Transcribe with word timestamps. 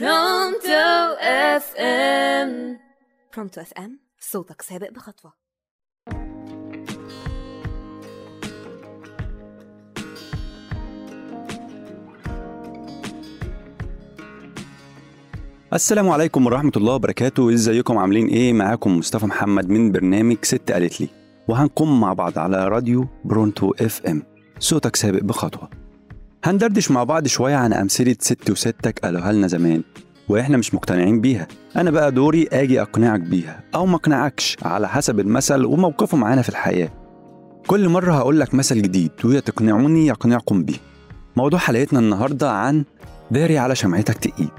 برونتو 0.00 1.16
FM 1.20 2.78
برونتو 3.34 3.60
FM 3.60 4.00
صوتك 4.20 4.62
سابق 4.62 4.90
بخطوة. 4.90 5.32
السلام 15.72 16.10
عليكم 16.10 16.46
ورحمة 16.46 16.72
الله 16.76 16.94
وبركاته. 16.94 17.54
إزيكم؟ 17.54 17.98
عاملين 17.98 18.26
إيه؟ 18.26 18.52
معاكم 18.52 18.98
مصطفى 18.98 19.26
محمد 19.26 19.68
من 19.68 19.92
برنامج 19.92 20.36
ستي 20.42 20.72
قالت 20.72 21.00
لي. 21.00 21.08
وهنقوم 21.48 22.00
مع 22.00 22.12
بعض 22.12 22.38
على 22.38 22.68
راديو 22.68 23.06
برونتو 23.24 23.74
FM 23.80 24.22
صوتك 24.58 24.96
سابق 24.96 25.22
بخطوة. 25.22 25.81
هندردش 26.44 26.90
مع 26.90 27.04
بعض 27.04 27.26
شوية 27.26 27.54
عن 27.54 27.72
أمثلة 27.72 28.16
ست 28.20 28.50
وستك 28.50 28.98
قالوها 28.98 29.32
لنا 29.32 29.46
زمان 29.46 29.82
وإحنا 30.28 30.56
مش 30.56 30.74
مقتنعين 30.74 31.20
بيها. 31.20 31.48
أنا 31.76 31.90
بقى 31.90 32.12
دوري 32.12 32.48
آجي 32.52 32.82
أقنعك 32.82 33.20
بيها 33.20 33.60
أو 33.74 33.86
ما 33.86 33.96
أقنعكش 33.96 34.56
على 34.62 34.88
حسب 34.88 35.20
المثل 35.20 35.64
وموقفه 35.64 36.16
معانا 36.16 36.42
في 36.42 36.48
الحياة. 36.48 36.88
كل 37.66 37.88
مرة 37.88 38.12
هقول 38.12 38.40
لك 38.40 38.54
مثل 38.54 38.82
جديد 38.82 39.10
ويا 39.24 39.40
تقنعوني 39.40 40.06
يقنعكم 40.06 40.62
بيه. 40.64 40.76
موضوع 41.36 41.58
حلقتنا 41.58 41.98
النهاردة 41.98 42.50
عن 42.52 42.84
داري 43.30 43.58
على 43.58 43.76
شمعتك 43.76 44.14
تقيد. 44.18 44.50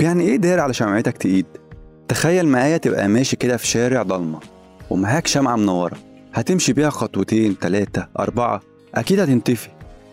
يعني 0.00 0.24
إيه 0.24 0.36
داري 0.36 0.60
على 0.60 0.74
شمعتك 0.74 1.16
تقيد؟ 1.16 1.46
تخيل 2.08 2.48
معايا 2.48 2.76
تبقى 2.76 3.08
ماشي 3.08 3.36
كده 3.36 3.56
في 3.56 3.66
شارع 3.66 4.02
ضلمة 4.02 4.40
ومعاك 4.90 5.26
شمعة 5.26 5.56
منورة 5.56 5.96
هتمشي 6.34 6.72
بيها 6.72 6.90
خطوتين 6.90 7.58
تلاتة 7.58 8.06
أربعة 8.18 8.60
أكيد 8.94 9.20
هتنطفي 9.20 9.68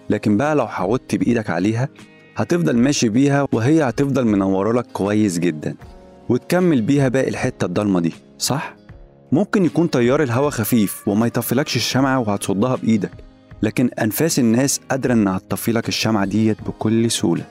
لكن 0.09 0.37
بقى 0.37 0.55
لو 0.55 0.67
حودت 0.67 1.15
بإيدك 1.15 1.49
عليها 1.49 1.89
هتفضل 2.35 2.77
ماشي 2.77 3.09
بيها 3.09 3.47
وهي 3.51 3.83
هتفضل 3.83 4.25
منورة 4.25 4.73
لك 4.73 4.85
كويس 4.93 5.39
جدا 5.39 5.75
وتكمل 6.29 6.81
بيها 6.81 7.07
باقي 7.07 7.29
الحتة 7.29 7.65
الضلمة 7.65 7.99
دي 7.99 8.13
صح؟ 8.37 8.75
ممكن 9.31 9.65
يكون 9.65 9.89
تيار 9.89 10.23
الهوا 10.23 10.49
خفيف 10.49 11.07
وما 11.07 11.27
يطفلكش 11.27 11.75
الشمعة 11.75 12.19
وهتصدها 12.19 12.75
بإيدك 12.75 13.11
لكن 13.61 13.89
أنفاس 13.89 14.39
الناس 14.39 14.81
قادرة 14.91 15.13
إنها 15.13 15.37
تطفي 15.37 15.71
لك 15.71 15.87
الشمعة 15.87 16.25
ديت 16.25 16.57
بكل 16.61 17.11
سهولة. 17.11 17.43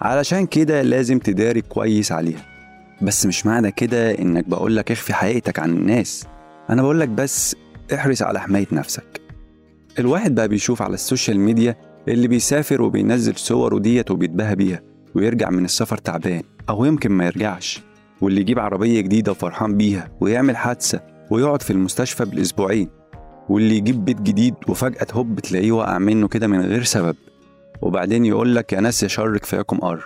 علشان 0.00 0.46
كده 0.46 0.82
لازم 0.82 1.18
تداري 1.18 1.60
كويس 1.60 2.12
عليها. 2.12 2.42
بس 3.02 3.26
مش 3.26 3.46
معنى 3.46 3.70
كده 3.70 4.18
إنك 4.18 4.48
بقولك 4.48 4.92
اخفي 4.92 5.14
حقيقتك 5.14 5.58
عن 5.58 5.70
الناس. 5.70 6.26
أنا 6.70 6.82
بقولك 6.82 7.08
بس 7.08 7.56
احرص 7.94 8.22
على 8.22 8.40
حماية 8.40 8.66
نفسك. 8.72 9.20
الواحد 9.98 10.34
بقى 10.34 10.48
بيشوف 10.48 10.82
على 10.82 10.94
السوشيال 10.94 11.40
ميديا 11.40 11.76
اللي 12.08 12.28
بيسافر 12.28 12.82
وبينزل 12.82 13.36
صوره 13.36 13.78
ديت 13.78 14.10
وبيتباهى 14.10 14.56
بيها 14.56 14.80
ويرجع 15.14 15.50
من 15.50 15.64
السفر 15.64 15.98
تعبان 15.98 16.42
أو 16.68 16.84
يمكن 16.84 17.12
ما 17.12 17.26
يرجعش 17.26 17.82
واللي 18.20 18.40
يجيب 18.40 18.58
عربية 18.58 19.00
جديدة 19.00 19.32
وفرحان 19.32 19.76
بيها 19.76 20.10
ويعمل 20.20 20.56
حادثة 20.56 21.00
ويقعد 21.30 21.62
في 21.62 21.70
المستشفى 21.70 22.24
بالأسبوعين 22.24 22.88
واللي 23.48 23.76
يجيب 23.76 24.04
بيت 24.04 24.20
جديد 24.22 24.54
وفجأة 24.68 25.06
هوب 25.12 25.40
تلاقيه 25.40 25.72
وقع 25.72 25.98
منه 25.98 26.28
كده 26.28 26.46
من 26.46 26.60
غير 26.60 26.82
سبب. 26.82 27.16
وبعدين 27.82 28.24
يقول 28.26 28.54
لك 28.54 28.72
يا 28.72 28.80
ناس 28.80 29.02
يا 29.02 29.08
شر 29.08 29.38
كفاياكم 29.38 29.78
قر 29.78 30.04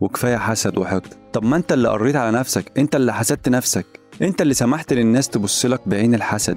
وكفاية 0.00 0.36
حسد 0.36 0.78
وحقد. 0.78 1.14
طب 1.32 1.44
ما 1.44 1.56
أنت 1.56 1.72
اللي 1.72 1.88
قريت 1.88 2.16
على 2.16 2.38
نفسك 2.38 2.72
أنت 2.78 2.96
اللي 2.96 3.14
حسدت 3.14 3.48
نفسك 3.48 3.86
أنت 4.22 4.42
اللي 4.42 4.54
سمحت 4.54 4.92
للناس 4.92 5.28
تبص 5.28 5.66
لك 5.66 5.80
بعين 5.88 6.14
الحسد. 6.14 6.56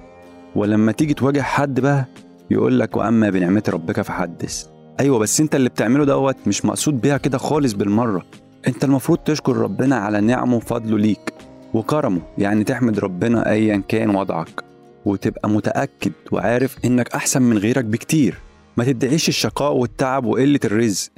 ولما 0.56 0.92
تيجي 0.92 1.14
تواجه 1.14 1.42
حد 1.42 1.80
بقى 1.80 2.06
يقول 2.52 2.80
لك 2.80 2.98
وأما 2.98 3.30
بنعمة 3.30 3.64
ربك 3.70 4.02
فحدث. 4.02 4.66
أيوه 5.00 5.20
بس 5.20 5.42
أنت 5.42 5.56
اللي 5.56 5.70
بتعمله 5.70 6.06
دوت 6.06 6.36
مش 6.48 6.66
مقصود 6.66 7.02
بيها 7.02 7.18
كده 7.18 7.38
خالص 7.38 7.74
بالمرة. 7.74 8.26
أنت 8.68 8.84
المفروض 8.84 9.18
تشكر 9.18 9.58
ربنا 9.58 9.96
على 9.96 10.22
نعمه 10.22 10.56
وفضله 10.56 10.98
ليك 10.98 11.34
وكرمه 11.74 12.22
يعني 12.38 12.64
تحمد 12.64 13.00
ربنا 13.00 13.52
ايا 13.52 13.84
كان 13.88 14.16
وضعك 14.16 14.64
وتبقى 15.06 15.50
متأكد 15.50 16.12
وعارف 16.32 16.78
إنك 16.86 17.16
أحسن 17.16 17.42
من 17.42 17.58
غيرك 17.58 17.86
بكتير. 17.86 18.38
ما 18.78 18.84
تدعيش 18.84 19.30
الشقاء 19.30 19.74
والتعب 19.74 20.26
وقلة 20.26 20.60
الرزق. 20.66 21.10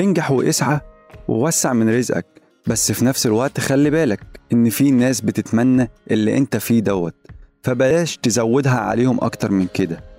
انجح 0.00 0.30
واسعى 0.30 0.80
ووسع 1.28 1.72
من 1.72 1.88
رزقك. 1.96 2.26
بس 2.66 2.92
في 2.92 3.04
نفس 3.04 3.26
الوقت 3.26 3.60
خلي 3.60 3.90
بالك 3.90 4.20
إن 4.52 4.70
في 4.70 4.90
ناس 4.90 5.20
بتتمنى 5.20 5.90
اللي 6.10 6.38
أنت 6.38 6.56
فيه 6.56 6.80
دوت 6.80 7.14
فبلاش 7.62 8.16
تزودها 8.16 8.78
عليهم 8.78 9.18
أكتر 9.20 9.50
من 9.50 9.66
كده. 9.74 10.15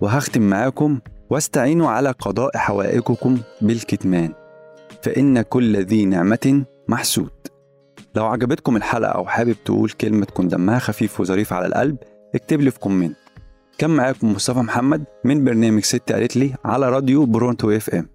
وهختم 0.00 0.42
معاكم 0.42 1.00
واستعينوا 1.30 1.90
على 1.90 2.10
قضاء 2.10 2.56
حوائجكم 2.56 3.38
بالكتمان 3.60 4.32
فإن 5.02 5.42
كل 5.42 5.76
ذي 5.76 6.04
نعمة 6.04 6.64
محسود. 6.88 7.30
لو 8.14 8.26
عجبتكم 8.26 8.76
الحلقة 8.76 9.10
أو 9.10 9.26
حابب 9.26 9.56
تقول 9.64 9.90
كلمة 9.90 10.24
تكون 10.24 10.48
دمها 10.48 10.78
خفيف 10.78 11.20
وظريف 11.20 11.52
على 11.52 11.66
القلب 11.66 11.96
اكتب 12.34 12.60
لي 12.60 12.70
في 12.70 12.78
comment. 12.78 13.16
كان 13.78 13.90
معاكم 13.90 14.32
مصطفى 14.32 14.58
محمد 14.58 15.04
من 15.24 15.44
برنامج 15.44 15.82
ستي 15.82 16.12
قالت 16.12 16.36
لي 16.36 16.54
على 16.64 16.88
راديو 16.88 17.26
برونتو 17.26 17.70
FM. 17.70 18.08